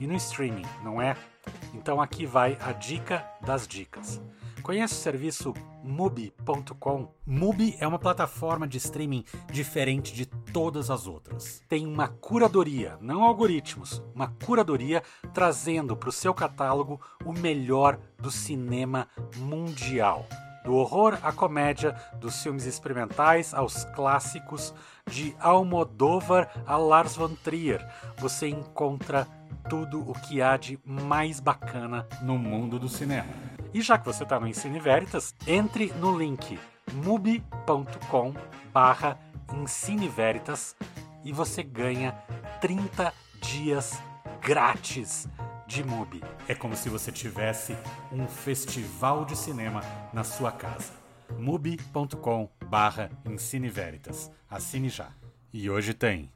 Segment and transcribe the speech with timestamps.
[0.00, 1.16] e no streaming, não é?
[1.74, 4.20] Então aqui vai a dica das dicas.
[4.62, 7.08] Conhece o serviço Mubi.com?
[7.24, 11.62] Mubi é uma plataforma de streaming diferente de todas as outras.
[11.68, 18.28] Tem uma curadoria, não algoritmos, uma curadoria trazendo para o seu catálogo o melhor do
[18.28, 20.26] cinema mundial.
[20.64, 24.74] Do horror à comédia, dos filmes experimentais aos clássicos,
[25.08, 29.28] de Almodóvar a Lars von Trier, você encontra
[29.68, 33.28] tudo o que há de mais bacana no mundo do cinema.
[33.74, 36.58] E já que você está no Ensine Veritas, entre no link
[36.92, 38.34] mubi.com
[38.72, 39.18] barra
[40.14, 40.76] Veritas
[41.24, 42.12] e você ganha
[42.60, 44.00] 30 dias
[44.40, 45.28] grátis
[45.66, 46.22] de Mubi.
[46.48, 47.76] É como se você tivesse
[48.12, 49.80] um festival de cinema
[50.12, 50.92] na sua casa.
[51.38, 53.10] mubi.com barra
[53.70, 54.30] Veritas.
[54.48, 55.10] Assine já.
[55.52, 56.30] E hoje tem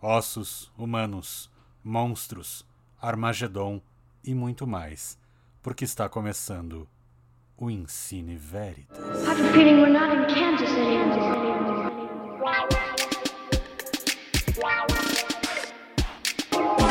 [0.00, 1.50] ossos humanos,
[1.86, 2.66] monstros,
[3.00, 3.80] Armagedon
[4.24, 5.16] e muito mais,
[5.62, 6.88] porque está começando
[7.56, 8.98] o Ensine Veritas.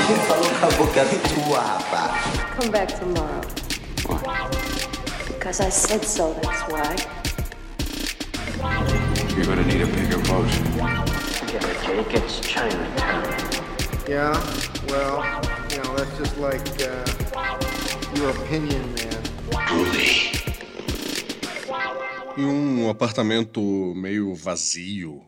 [0.08, 1.02] Ele falou com a boca
[1.34, 2.56] tua, rapaz.
[2.56, 3.42] Come back tomorrow.
[5.28, 6.96] Because I said so, that's why.
[9.36, 10.50] You're gonna need a bigger boat.
[11.40, 12.14] Forget it, Jake.
[12.14, 13.55] It's Chinatown.
[14.08, 14.34] Yeah,
[14.88, 15.24] well,
[15.72, 17.04] you know, that's just like uh,
[18.16, 19.22] your opinion, man.
[22.38, 23.60] Em um apartamento
[23.96, 25.24] meio vazio,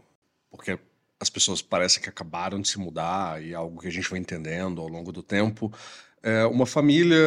[0.51, 0.77] porque
[1.19, 4.19] as pessoas parecem que acabaram de se mudar e é algo que a gente vai
[4.19, 5.73] entendendo ao longo do tempo.
[6.21, 7.17] É uma família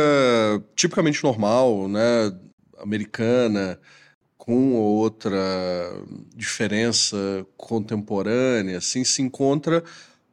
[0.77, 2.33] tipicamente normal, né,
[2.79, 3.81] americana,
[4.39, 5.37] com outra
[6.37, 7.17] diferença
[7.57, 9.83] contemporânea, assim, se encontra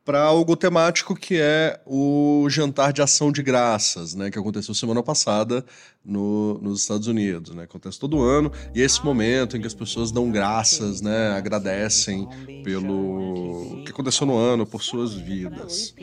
[0.07, 5.03] para algo temático que é o jantar de ação de graças, né, que aconteceu semana
[5.03, 5.65] passada
[6.07, 9.73] no, nos Estados Unidos, né, acontece todo ano e é esse momento em que as
[9.73, 12.27] pessoas dão graças, né, agradecem
[12.63, 15.93] pelo que aconteceu no ano, por suas vidas.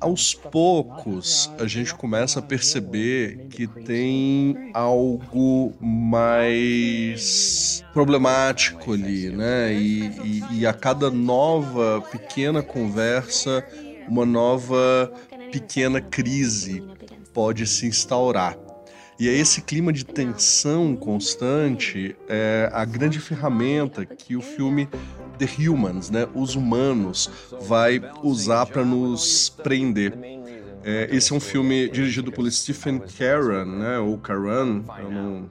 [0.00, 10.06] Aos poucos a gente começa a perceber que tem algo mais problemático ali, né, e,
[10.24, 13.62] e, e a cada nova pequena conversa
[14.08, 15.12] uma nova
[15.52, 16.82] pequena crise
[17.32, 18.71] pode se instaurar.
[19.18, 24.88] E é esse clima de tensão constante é a grande ferramenta que o filme
[25.38, 27.30] The Humans, né, os humanos,
[27.60, 30.14] vai usar para nos prender.
[30.84, 35.50] É, esse é um filme dirigido por Stephen Caron, né, ou Caron, não,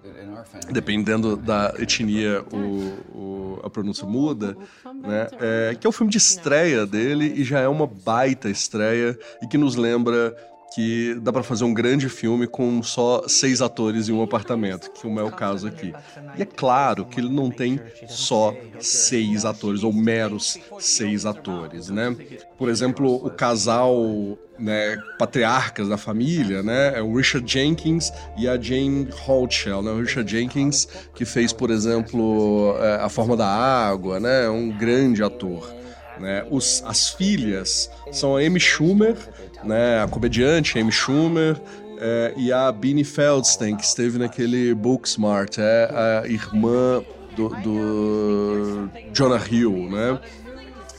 [0.70, 4.58] dependendo da etnia, o, o, a pronúncia muda,
[5.02, 9.18] né, é, que é o filme de estreia dele e já é uma baita estreia
[9.42, 10.36] e que nos lembra
[10.74, 15.06] que dá para fazer um grande filme com só seis atores em um apartamento, que
[15.06, 15.94] é o caso aqui.
[16.38, 22.16] E é claro que ele não tem só seis atores, ou meros seis atores, né?
[22.58, 26.98] Por exemplo, o casal né, patriarcas da família, né?
[26.98, 29.92] É o Richard Jenkins e a Jane Holtshell, né?
[29.92, 34.46] O Richard Jenkins, que fez, por exemplo, A Forma da Água, né?
[34.46, 35.81] É um grande ator.
[36.22, 36.46] Né?
[36.50, 39.18] Os, as filhas são a Amy Schumer,
[39.64, 41.60] né, a comediante Amy Schumer,
[42.00, 45.90] é, e a Beanie Feldstein, que esteve naquele Booksmart, é
[46.24, 47.04] a irmã
[47.36, 50.20] do, do Jonah Hill, né?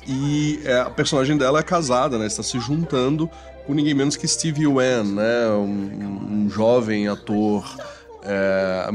[0.06, 2.26] E é, a personagem dela é casada, né?
[2.26, 3.28] Está se juntando
[3.66, 5.48] com ninguém menos que Steve Wan, né?
[5.50, 7.64] Um, um jovem ator
[8.24, 8.86] é,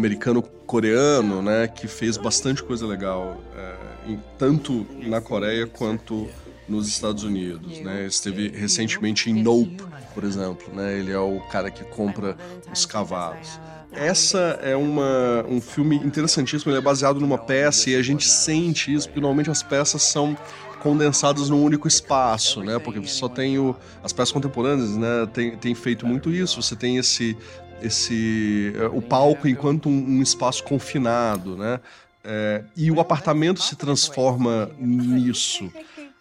[0.67, 1.67] americano-coreano, né?
[1.67, 6.27] Que fez bastante coisa legal, é, em, tanto na Coreia quanto
[6.67, 8.05] nos Estados Unidos, né?
[8.05, 9.81] Esteve recentemente em Nope,
[10.13, 10.99] por exemplo, né?
[10.99, 12.35] Ele é o cara que compra
[12.71, 13.59] os cavalos.
[13.93, 18.93] Essa é uma, um filme interessantíssimo, ele é baseado numa peça e a gente sente
[18.93, 20.37] isso, porque normalmente as peças são
[20.81, 22.77] condensadas num único espaço, né?
[22.77, 25.27] Porque você só tem o, as peças contemporâneas, né?
[25.33, 26.61] Tem, tem feito muito isso.
[26.61, 27.35] Você tem esse
[27.81, 31.79] esse o palco enquanto um, um espaço confinado, né?
[32.23, 35.71] É, e o apartamento se transforma nisso.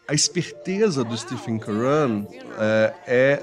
[0.09, 2.25] A esperteza do Stephen Curran
[2.59, 3.43] é, é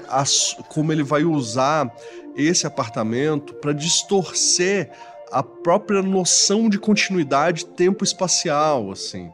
[0.70, 1.94] como ele vai usar
[2.34, 4.90] esse apartamento para distorcer
[5.30, 9.30] a própria noção de continuidade tempo-espacial, assim.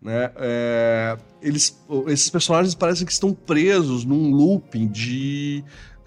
[0.00, 0.32] Né?
[0.36, 5.62] É, eles, esses personagens parecem que estão presos num looping de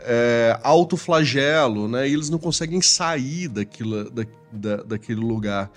[0.06, 2.07] é, autoflagelo, né?
[2.07, 5.72] E eles não conseguem sair daquilo, da, da, daquele lugar.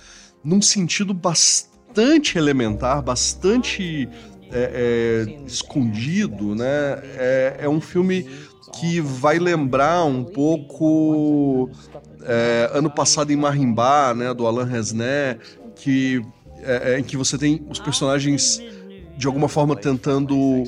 [0.45, 4.09] Num sentido bastante elementar, bastante
[4.53, 7.01] é, é, escondido, né?
[7.17, 8.29] É, é, um filme
[8.79, 11.71] que vai lembrar um pouco
[12.23, 14.35] é, ano passado em Marimbá, né?
[14.35, 15.39] Do Alain Resnais,
[15.75, 16.23] que
[16.63, 18.61] é, é, em que você tem os personagens
[19.17, 20.63] de alguma forma tentando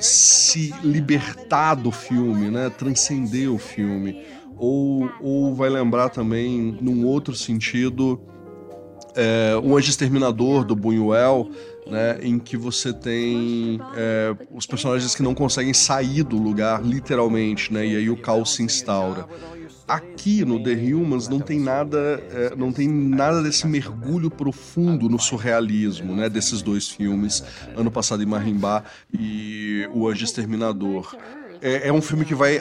[0.00, 2.70] se libertar do filme, né?
[2.70, 4.24] Transcender o filme.
[4.56, 8.20] Ou, ou vai lembrar também, num outro sentido,
[9.14, 11.50] é, o Anjo Exterminador do Buñuel,
[11.86, 17.72] né, em que você tem é, os personagens que não conseguem sair do lugar, literalmente,
[17.72, 19.26] né, e aí o caos se instaura.
[19.88, 25.18] Aqui no The Humans não tem nada, é, não tem nada desse mergulho profundo no
[25.18, 27.42] surrealismo, né, desses dois filmes,
[27.74, 28.84] ano passado em Marimbá
[29.18, 31.16] e O Anjo Exterminador.
[31.62, 32.60] É, é um filme que vai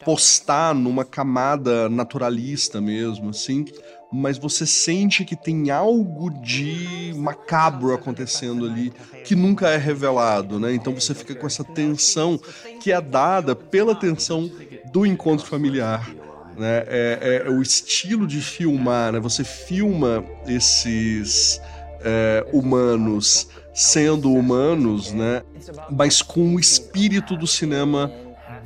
[0.00, 3.66] apostar numa camada naturalista mesmo, assim,
[4.10, 8.90] mas você sente que tem algo de macabro acontecendo ali
[9.22, 10.72] que nunca é revelado, né?
[10.72, 12.40] Então você fica com essa tensão
[12.80, 14.50] que é dada pela tensão
[14.90, 16.10] do encontro familiar.
[16.58, 16.84] Né?
[16.88, 19.20] É, é, o estilo de filmar, né?
[19.20, 21.60] Você filma esses
[22.00, 25.42] é, humanos sendo humanos, né?
[25.88, 28.12] Mas com o espírito do cinema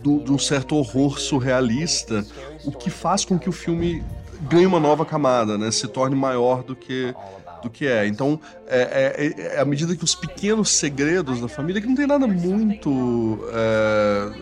[0.02, 2.24] de um certo horror surrealista,
[2.64, 4.02] o que faz com que o filme
[4.48, 5.70] ganhe uma nova camada, né?
[5.70, 7.14] Se torne maior do que
[7.62, 8.06] do que é.
[8.06, 12.08] Então, é, é, é, à medida que os pequenos segredos da família, que não tem
[12.08, 14.32] nada muito é,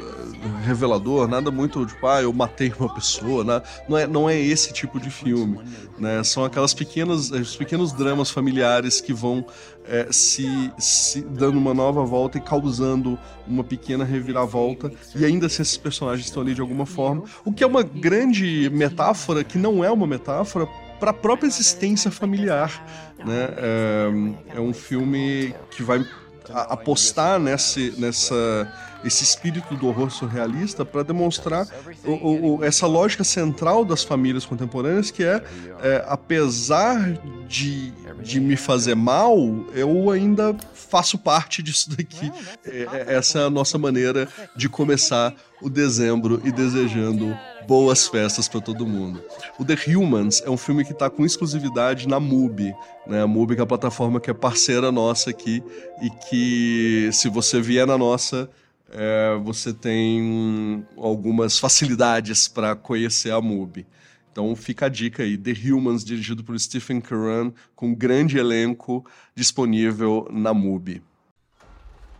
[0.65, 3.63] revelador, nada muito tipo, ah, eu matei uma pessoa, né?
[3.89, 5.61] não, é, não é esse tipo de filme.
[5.99, 6.23] Né?
[6.25, 9.45] São aquelas pequenas, os pequenos dramas familiares que vão
[9.87, 15.63] é, se, se dando uma nova volta e causando uma pequena reviravolta, e ainda se
[15.63, 19.85] esses personagens estão ali de alguma forma, o que é uma grande metáfora, que não
[19.85, 20.67] é uma metáfora
[20.99, 22.87] para a própria existência familiar.
[23.19, 23.49] Né?
[23.57, 26.05] É, é um filme que vai
[26.53, 28.71] apostar nesse, nessa
[29.05, 31.67] esse espírito do horror surrealista para demonstrar
[32.05, 35.43] o, o, essa lógica central das famílias contemporâneas que é,
[35.83, 37.13] é, apesar
[37.49, 37.93] de,
[38.23, 39.39] de me fazer mal,
[39.75, 42.31] eu ainda faço parte disso daqui.
[42.65, 47.37] É, é, essa é a nossa maneira de começar o dezembro e desejando
[47.67, 49.23] boas festas para todo mundo.
[49.59, 52.75] O The Humans é um filme que está com exclusividade na MUBI,
[53.07, 53.23] né?
[53.23, 55.63] A MUBI é a plataforma que é parceira nossa aqui
[56.03, 58.49] e que se você vier na nossa
[58.91, 63.87] é, você tem algumas facilidades para conhecer a MUBI.
[64.33, 69.05] Então fica a dica aí, The Humans, dirigido por Stephen Curran, com grande elenco
[69.35, 71.03] disponível na MUBI.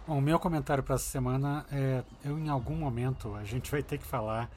[0.07, 3.83] Bom, o meu comentário para essa semana é: eu em algum momento a gente vai
[3.83, 4.51] ter que falar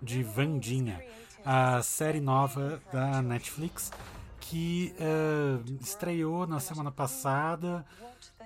[0.00, 1.00] de Vandinha,
[1.44, 3.90] a série nova da Netflix
[4.40, 7.84] que uh, estreou na semana passada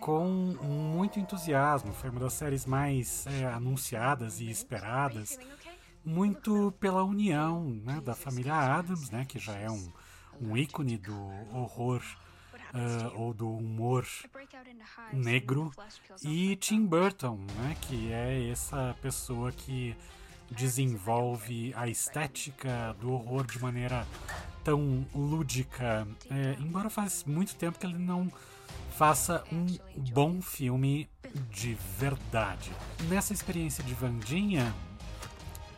[0.01, 0.25] com
[0.63, 1.93] muito entusiasmo.
[1.93, 5.39] Foi uma das séries mais é, anunciadas e esperadas,
[6.05, 9.93] muito pela união né, da família Adams, né, que já é um,
[10.41, 11.17] um ícone do
[11.53, 12.03] horror
[12.73, 14.07] uh, ou do humor
[15.13, 15.73] negro,
[16.23, 19.97] e Tim Burton, né, que é essa pessoa que
[20.51, 24.07] desenvolve a estética do horror de maneira
[24.63, 26.07] tão lúdica.
[26.31, 28.31] É, embora faz muito tempo que ele não
[28.97, 29.67] faça um
[30.11, 31.07] bom filme
[31.51, 32.73] de verdade.
[33.11, 34.75] Nessa experiência de Vandinha,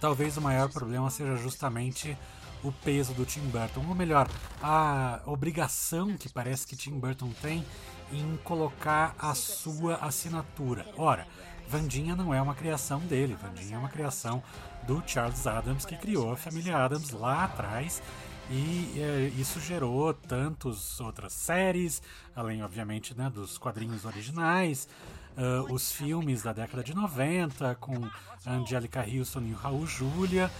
[0.01, 2.17] talvez o maior problema seja justamente
[2.63, 4.29] o peso do Tim Burton, ou melhor,
[4.63, 7.65] a obrigação que parece que Tim Burton tem
[8.13, 10.87] em colocar a sua assinatura.
[10.97, 11.27] Ora,
[11.69, 14.43] Vandinha não é uma criação dele, Vandinha é uma criação
[14.87, 18.01] do Charles Adams que criou a família Adams lá atrás
[18.51, 22.03] e é, isso gerou tantas outras séries,
[22.35, 24.89] além, obviamente, né, dos quadrinhos originais,
[25.37, 28.09] uh, os filmes da década de 90, com
[28.47, 30.51] Angélica Houston e o Raul Júlia,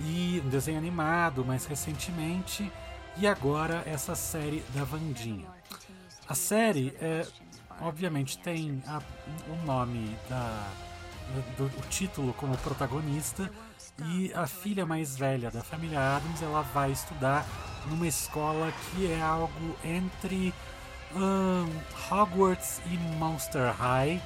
[0.00, 2.70] e um desenho animado mais recentemente,
[3.16, 5.46] e agora essa série da Vandinha.
[6.28, 7.26] A série, é,
[7.80, 9.00] obviamente, tem a,
[9.48, 10.70] o nome da,
[11.56, 13.50] do, título como protagonista,
[14.06, 17.46] e a filha mais velha da família Adams ela vai estudar
[17.86, 20.52] numa escola que é algo entre
[21.14, 24.20] um, Hogwarts e Monster High.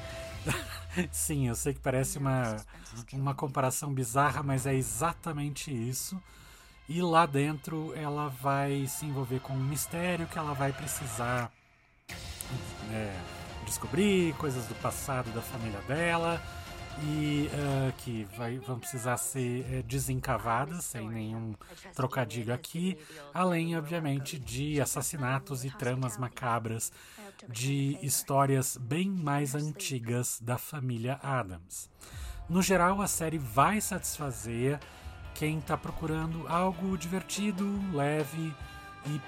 [1.12, 2.56] Sim, eu sei que parece uma,
[3.12, 6.20] uma comparação bizarra, mas é exatamente isso.
[6.88, 11.52] E lá dentro ela vai se envolver com um mistério que ela vai precisar
[12.90, 13.14] é,
[13.66, 16.42] descobrir coisas do passado da família dela
[17.02, 21.54] e uh, que vai, vão precisar ser é, desencavadas, sem nenhum
[21.94, 22.98] trocadilho aqui,
[23.32, 26.92] além, obviamente, de assassinatos e tramas macabras
[27.48, 31.90] de histórias bem mais antigas da família Adams.
[32.48, 34.80] No geral, a série vai satisfazer
[35.34, 38.52] quem está procurando algo divertido, leve
[39.06, 39.20] e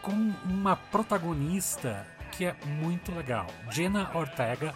[0.00, 0.12] com
[0.44, 3.46] uma protagonista que é muito legal.
[3.70, 4.74] Jenna Ortega,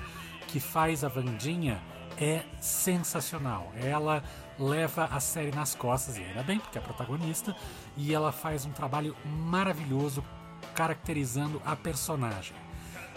[0.48, 1.80] que faz a Vandinha,
[2.22, 3.72] é sensacional.
[3.74, 4.22] Ela
[4.56, 7.56] leva a série nas costas, e ainda bem, porque é protagonista,
[7.96, 10.24] e ela faz um trabalho maravilhoso
[10.72, 12.54] caracterizando a personagem.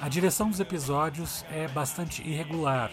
[0.02, 2.92] A direção dos episódios é bastante irregular,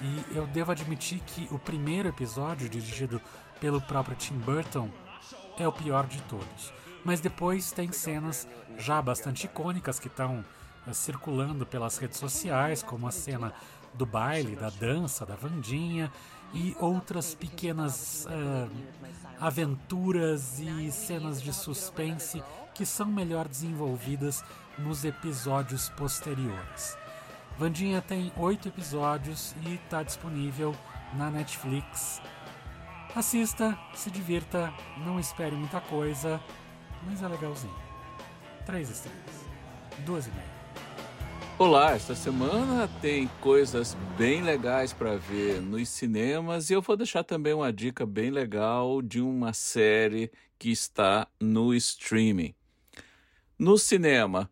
[0.00, 3.22] e eu devo admitir que o primeiro episódio, dirigido
[3.60, 4.90] pelo próprio Tim Burton,
[5.56, 6.72] é o pior de todos.
[7.04, 10.44] Mas depois tem cenas já bastante icônicas que estão
[10.86, 13.52] uh, circulando pelas redes sociais, como a cena
[13.94, 16.10] do baile, da dança, da Vandinha
[16.52, 18.70] e outras pequenas uh,
[19.40, 22.42] aventuras e cenas de suspense
[22.74, 24.44] que são melhor desenvolvidas
[24.78, 26.96] nos episódios posteriores.
[27.58, 30.74] Vandinha tem oito episódios e está disponível
[31.14, 32.20] na Netflix.
[33.14, 34.72] Assista, se divirta,
[35.04, 36.40] não espere muita coisa,
[37.04, 37.76] mas é legalzinho.
[38.64, 39.46] Três estrelas,
[40.06, 40.51] duas e meia.
[41.64, 47.22] Olá, esta semana tem coisas bem legais para ver nos cinemas e eu vou deixar
[47.22, 52.52] também uma dica bem legal de uma série que está no streaming.
[53.56, 54.50] No cinema,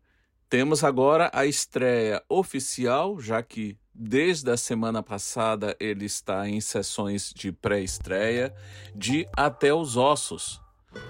[0.49, 7.33] temos agora a estreia oficial, já que desde a semana passada ele está em sessões
[7.35, 8.55] de pré-estreia,
[8.95, 10.61] de Até os Ossos,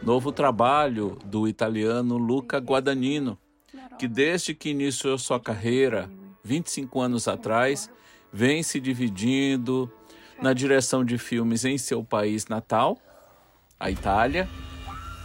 [0.02, 3.38] novo trabalho do italiano Luca Guadagnino
[4.00, 6.11] que desde que iniciou sua carreira,
[6.42, 7.90] 25 anos atrás,
[8.33, 9.92] vem se dividindo
[10.40, 12.97] na direção de filmes em seu país natal,
[13.78, 14.49] a Itália,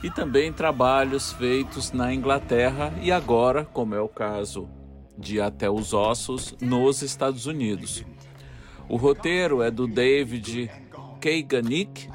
[0.03, 4.67] e também trabalhos feitos na Inglaterra e agora, como é o caso
[5.17, 8.03] de Até os Ossos, nos Estados Unidos.
[8.89, 10.69] O roteiro é do David
[11.21, 12.09] Keiganick,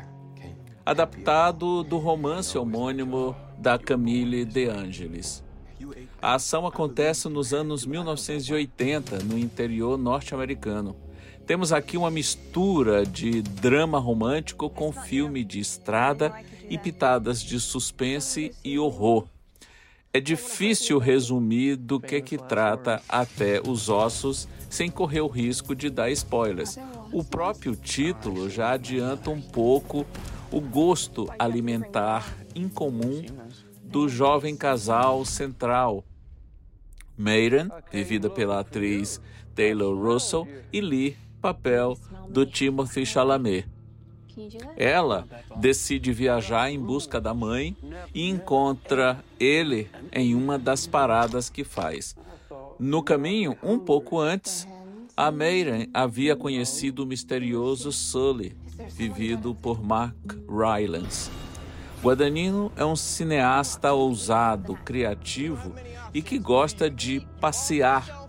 [0.85, 5.43] adaptado do romance homônimo da Camille De Angelis.
[6.21, 10.97] A ação acontece nos anos 1980, no interior norte-americano.
[11.47, 16.33] Temos aqui uma mistura de drama romântico com filme de estrada
[16.69, 19.27] e pitadas de suspense e horror.
[20.13, 25.89] É difícil resumir do que que trata até os ossos sem correr o risco de
[25.89, 26.79] dar spoilers.
[27.13, 30.07] O próprio título já adianta um pouco
[30.53, 33.25] o gosto alimentar incomum
[33.91, 36.05] do jovem casal central
[37.19, 39.21] Maiden, vivida pela atriz
[39.55, 43.67] Taylor Russell, e Lee, papel do Timothy Chalamet.
[44.77, 47.77] Ela decide viajar em busca da mãe
[48.15, 52.17] e encontra ele em uma das paradas que faz.
[52.79, 54.67] No caminho, um pouco antes,
[55.15, 58.57] a Maiden havia conhecido o misterioso Sully,
[58.89, 60.15] vivido por Mark
[60.49, 61.31] Rylance.
[62.03, 65.75] Guadagnino é um cineasta ousado, criativo
[66.15, 68.27] e que gosta de passear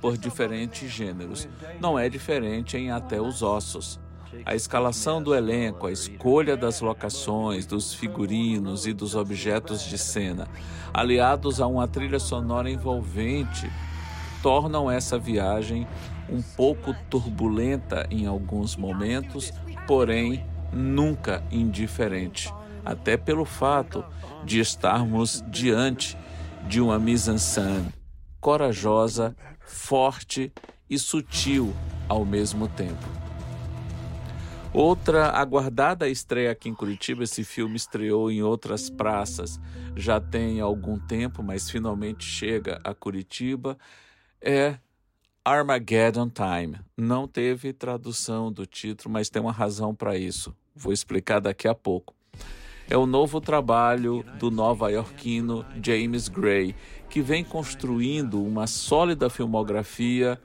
[0.00, 1.46] por diferentes gêneros.
[1.78, 4.00] Não é diferente em Até os Ossos.
[4.46, 10.48] A escalação do elenco, a escolha das locações, dos figurinos e dos objetos de cena,
[10.92, 13.70] aliados a uma trilha sonora envolvente,
[14.42, 15.86] tornam essa viagem
[16.28, 19.52] um pouco turbulenta em alguns momentos,
[19.86, 22.50] porém nunca indiferente
[22.84, 24.04] até pelo fato
[24.44, 26.16] de estarmos diante
[26.68, 27.92] de uma mise-en-scène
[28.40, 30.52] corajosa, forte
[30.88, 31.74] e sutil
[32.08, 33.04] ao mesmo tempo.
[34.72, 39.60] Outra aguardada estreia aqui em Curitiba, esse filme estreou em outras praças
[39.96, 43.78] já tem algum tempo, mas finalmente chega a Curitiba,
[44.40, 44.78] é
[45.44, 46.80] Armageddon Time.
[46.96, 50.54] Não teve tradução do título, mas tem uma razão para isso.
[50.74, 52.14] Vou explicar daqui a pouco
[52.88, 56.74] é o novo trabalho do nova-iorquino James Gray,
[57.08, 60.38] que vem construindo uma sólida filmografia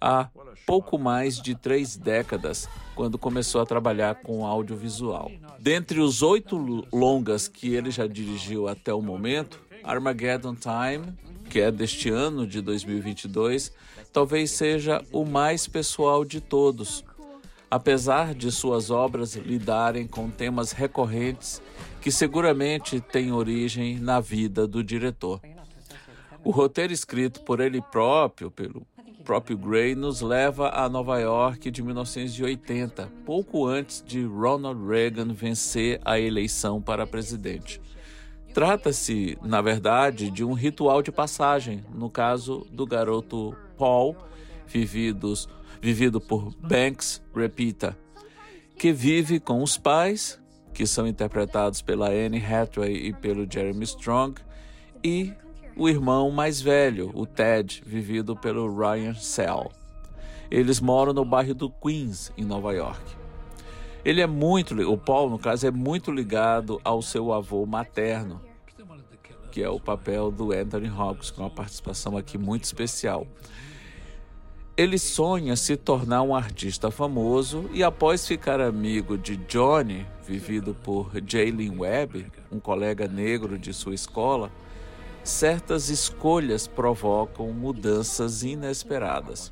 [0.00, 0.28] há
[0.66, 5.30] pouco mais de três décadas, quando começou a trabalhar com audiovisual.
[5.58, 6.56] Dentre os oito
[6.92, 11.14] longas que ele já dirigiu até o momento, Armageddon Time,
[11.48, 13.72] que é deste ano de 2022,
[14.12, 17.04] talvez seja o mais pessoal de todos.
[17.70, 21.60] Apesar de suas obras lidarem com temas recorrentes
[22.00, 25.40] que seguramente têm origem na vida do diretor.
[26.44, 28.86] O roteiro escrito por ele próprio, pelo
[29.24, 36.00] próprio Gray, nos leva a Nova York de 1980, pouco antes de Ronald Reagan vencer
[36.04, 37.80] a eleição para presidente.
[38.54, 44.16] Trata-se, na verdade, de um ritual de passagem, no caso do garoto Paul,
[44.66, 45.48] vividos,
[45.80, 47.96] vivido por Banks Repita,
[48.78, 50.40] que vive com os pais,
[50.74, 54.40] que são interpretados pela Anne Hathaway e pelo Jeremy Strong,
[55.02, 55.32] e
[55.76, 59.70] o irmão mais velho, o Ted, vivido pelo Ryan Sell.
[60.50, 63.16] Eles moram no bairro do Queens, em Nova York.
[64.04, 68.40] Ele é muito, o Paul, no caso, é muito ligado ao seu avô materno,
[69.50, 73.26] que é o papel do Anthony Hopkins, com uma participação aqui muito especial.
[74.76, 81.10] Ele sonha se tornar um artista famoso e, após ficar amigo de Johnny, vivido por
[81.26, 84.52] Jalen Webb, um colega negro de sua escola,
[85.24, 89.50] certas escolhas provocam mudanças inesperadas.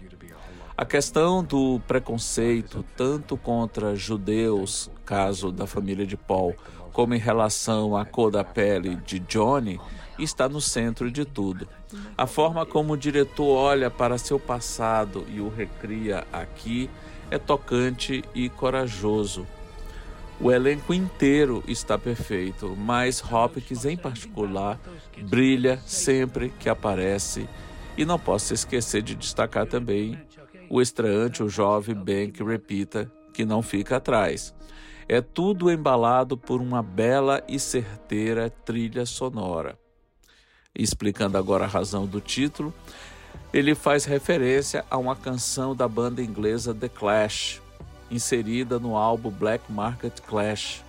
[0.76, 6.54] A questão do preconceito, tanto contra judeus, caso da família de Paul,
[6.94, 9.80] como em relação à cor da pele de Johnny,
[10.16, 11.68] está no centro de tudo.
[12.16, 16.88] A forma como o diretor olha para seu passado e o recria aqui
[17.30, 19.44] é tocante e corajoso.
[20.40, 24.78] O elenco inteiro está perfeito, mas Hopkins em particular
[25.22, 27.48] brilha sempre que aparece.
[27.96, 30.18] E não posso esquecer de destacar também
[30.70, 34.54] o estreante, o jovem Bank Repita, que não fica atrás.
[35.08, 39.78] É tudo embalado por uma bela e certeira trilha sonora.
[40.75, 42.73] Explicando agora a razão do título,
[43.52, 47.61] ele faz referência a uma canção da banda inglesa The Clash,
[48.11, 50.83] inserida no álbum Black Market Clash,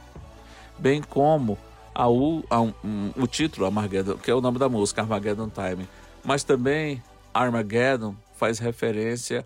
[0.77, 1.57] bem como
[1.93, 5.49] a, U, a um, um, o título Armageddon, que é o nome da música Armageddon
[5.49, 5.87] Time,
[6.23, 7.01] mas também
[7.33, 9.45] Armageddon faz referência a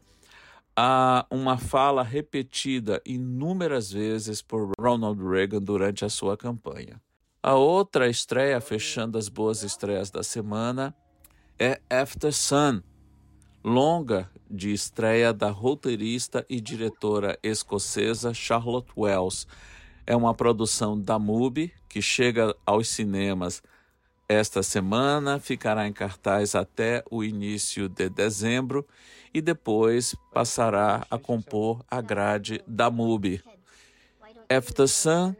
[1.30, 7.02] uma fala repetida inúmeras vezes por Ronald Reagan durante a sua campanha.
[7.42, 10.96] A outra estreia, fechando as boas estreias da semana,
[11.58, 12.82] é After Sun,
[13.63, 19.48] longa de estreia da roteirista e diretora escocesa Charlotte Wells.
[20.06, 23.62] É uma produção da MUBI que chega aos cinemas
[24.28, 28.86] esta semana, ficará em cartaz até o início de dezembro
[29.34, 33.42] e depois passará a compor a grade da MUBI.
[34.50, 35.36] After Sun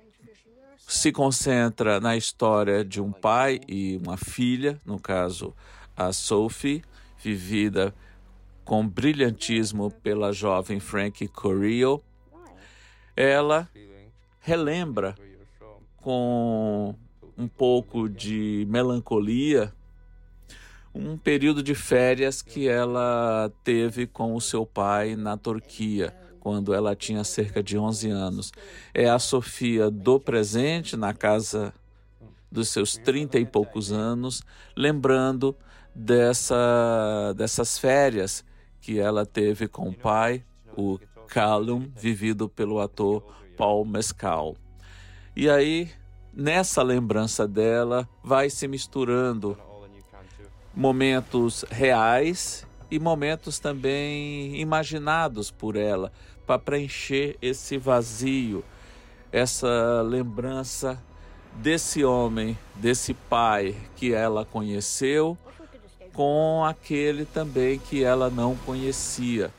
[0.78, 5.56] se concentra na história de um pai e uma filha, no caso
[5.96, 6.84] a Sophie,
[7.18, 7.94] vivida
[8.64, 12.02] com brilhantismo pela jovem Frank Corio,
[13.16, 13.70] ela
[14.40, 15.16] relembra
[15.98, 16.96] com
[17.38, 19.74] um pouco de melancolia
[20.94, 26.96] um período de férias que ela teve com o seu pai na Turquia, quando ela
[26.96, 28.52] tinha cerca de 11 anos.
[28.94, 31.74] É a Sofia do presente, na casa
[32.52, 34.42] dos seus 30 e poucos anos,
[34.76, 35.56] lembrando
[35.94, 38.44] dessa, dessas férias
[38.82, 40.44] que ela teve com o pai,
[40.76, 40.98] o
[41.28, 43.24] Callum, vivido pelo ator
[43.56, 44.56] Paul Mescal.
[45.36, 45.92] E aí,
[46.34, 49.58] nessa lembrança dela, vai se misturando
[50.80, 56.10] momentos reais e momentos também imaginados por ela,
[56.48, 58.64] para preencher esse vazio,
[59.30, 60.98] essa lembrança
[61.56, 65.38] desse homem, desse pai que ela conheceu
[66.14, 69.54] com aquele também que ela não conhecia.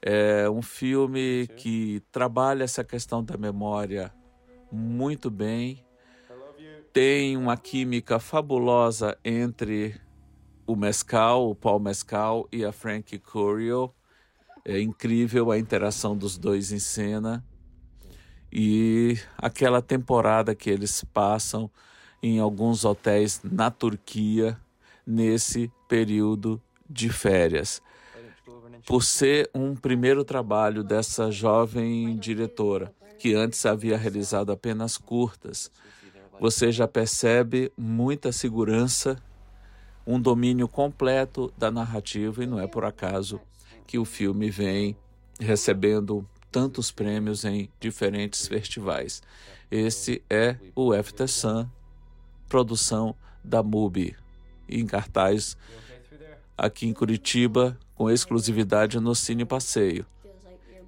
[0.00, 4.10] É um filme que trabalha essa questão da memória
[4.72, 5.84] muito bem.
[6.90, 10.02] Tem uma química fabulosa entre
[10.66, 13.92] o Mescal, o Paul Mescal e a Frank Corio.
[14.64, 17.44] É incrível a interação dos dois em cena.
[18.50, 21.70] E aquela temporada que eles passam
[22.22, 24.58] em alguns hotéis na Turquia
[25.06, 27.82] nesse período de férias.
[28.86, 35.70] Por ser um primeiro trabalho dessa jovem diretora, que antes havia realizado apenas curtas,
[36.40, 39.16] você já percebe muita segurança,
[40.06, 43.40] um domínio completo da narrativa, e não é por acaso
[43.86, 44.96] que o filme vem
[45.40, 49.22] recebendo tantos prêmios em diferentes festivais.
[49.70, 51.68] Esse é o After Sun,
[52.48, 54.16] produção da MUBI,
[54.68, 55.56] em cartaz
[56.56, 60.06] aqui em Curitiba, com exclusividade no Cine Passeio.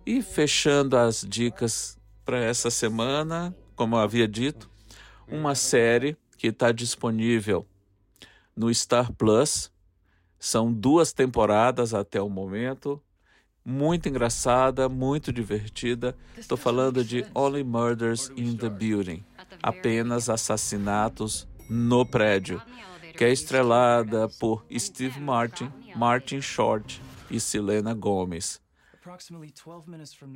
[0.05, 4.71] E fechando as dicas para essa semana, como eu havia dito,
[5.27, 7.67] uma série que está disponível
[8.57, 9.71] no Star Plus.
[10.39, 13.01] São duas temporadas até o momento.
[13.65, 16.17] Muito engraçada, muito divertida.
[16.39, 19.25] Estou falando de Only Murders in the Building.
[19.63, 22.63] Apenas assassinatos no prédio
[23.17, 28.61] que é estrelada por Steve Martin, Martin Short e Selena Gomez.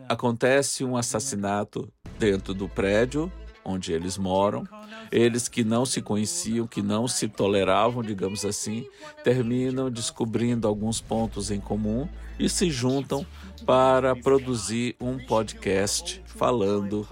[0.08, 3.30] Acontece um assassinato dentro do prédio
[3.64, 4.66] onde eles moram.
[5.10, 8.86] Eles que não se conheciam, que não se toleravam, digamos assim,
[9.22, 13.26] terminam descobrindo alguns pontos em comum e se juntam
[13.66, 17.06] para produzir um podcast falando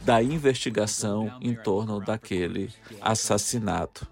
[0.00, 4.06] da investigação em torno daquele assassinato.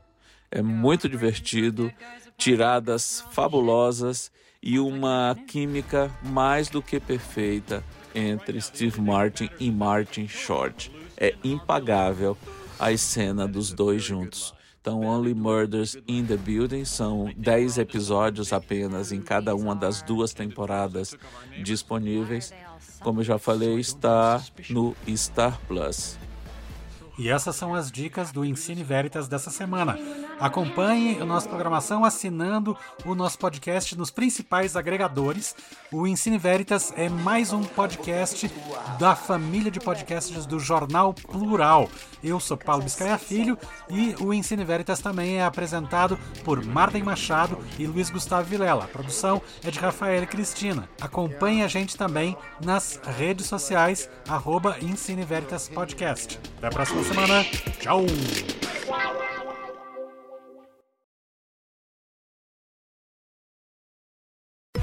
[0.51, 1.93] É muito divertido,
[2.37, 4.31] tiradas fabulosas
[4.63, 7.83] e uma química mais do que perfeita
[8.15, 10.91] entre Steve Martin e Martin Short.
[11.21, 12.37] É impagável
[12.79, 14.55] a cena dos dois juntos.
[14.81, 20.33] Então, Only Murders in the Building são 10 episódios apenas em cada uma das duas
[20.33, 21.15] temporadas
[21.63, 22.55] disponíveis.
[23.01, 26.19] Como eu já falei, está no Star Plus.
[27.19, 29.99] E essas são as dicas do Ensine Veritas dessa semana.
[30.41, 32.75] Acompanhe a nossa programação assinando
[33.05, 35.55] o nosso podcast nos principais agregadores.
[35.93, 38.51] O Ensine Veritas é mais um podcast
[38.99, 41.91] da família de podcasts do Jornal Plural.
[42.25, 43.59] Eu sou Paulo Biscaia Filho
[43.91, 48.85] e o Ensine Veritas também é apresentado por Marden Machado e Luiz Gustavo Vilela.
[48.85, 50.89] A produção é de Rafael Cristina.
[51.01, 56.39] Acompanhe a gente também nas redes sociais, arroba Ensine Veritas Podcast.
[56.57, 57.45] Até a próxima semana.
[57.79, 58.07] Tchau!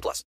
[0.00, 0.24] 18 plus.